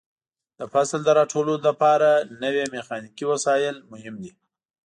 [0.59, 2.09] د فصل د راټولولو لپاره
[2.43, 4.31] نوې میخانیکي وسایل مهم دي.